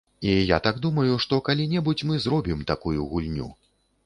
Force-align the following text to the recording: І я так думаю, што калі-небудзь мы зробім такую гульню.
І 0.21 0.29
я 0.29 0.57
так 0.67 0.79
думаю, 0.85 1.19
што 1.25 1.39
калі-небудзь 1.49 2.05
мы 2.13 2.19
зробім 2.25 2.65
такую 2.73 2.97
гульню. 3.13 3.49